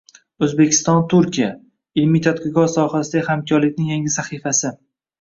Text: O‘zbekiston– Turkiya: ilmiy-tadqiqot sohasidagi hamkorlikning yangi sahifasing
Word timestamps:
O‘zbekiston– 0.45 1.03
Turkiya: 1.11 1.51
ilmiy-tadqiqot 2.05 2.75
sohasidagi 2.79 3.27
hamkorlikning 3.31 3.97
yangi 3.97 4.19
sahifasing 4.21 4.79